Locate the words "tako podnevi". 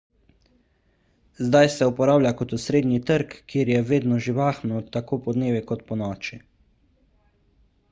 4.97-5.65